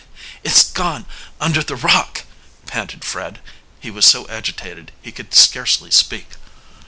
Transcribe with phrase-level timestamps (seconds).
[0.43, 1.05] "It's gone
[1.39, 2.23] under the rock!"
[2.65, 3.39] panted Fred.
[3.79, 6.29] He was so agitated he could scarcely speak.